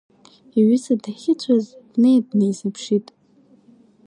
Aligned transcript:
Иҩыза 0.57 0.95
дахьыцәаз 1.03 1.65
днеин 1.91 2.23
днеизыԥшит. 2.29 3.07